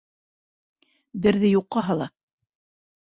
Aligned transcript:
Берҙе 1.27 1.53
юҡҡа 1.53 1.85
һала. 1.91 2.09